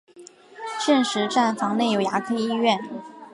[0.79, 2.75] 现时站房内有牙科医院。